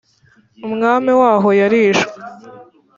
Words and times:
umwami 0.67 1.11
waho 1.21 1.49
yarishwe 1.59 2.17